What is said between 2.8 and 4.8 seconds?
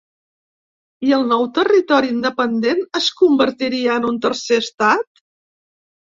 es convertiria en un tercer